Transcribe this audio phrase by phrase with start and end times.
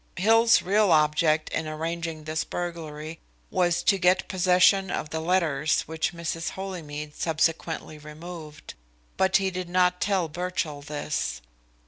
[0.17, 3.19] Hill's real object in arranging this burglary
[3.51, 6.49] was to get possession of the letters which Mrs.
[6.53, 8.73] Holymead subsequently removed,
[9.15, 11.39] but he did not tell Birchill this.